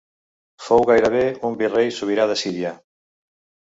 [0.67, 2.73] Fou gairebé un virrei sobirà de Síria.